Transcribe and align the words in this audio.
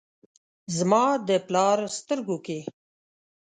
زما 0.77 1.05
د 1.27 1.29
پلار 1.47 1.79
سترګو 1.97 2.37
کې، 2.45 2.59